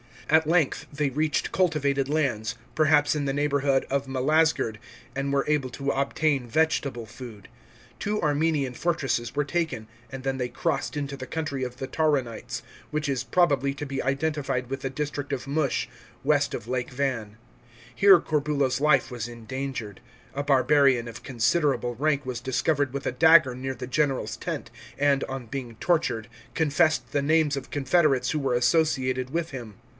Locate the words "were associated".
28.39-29.29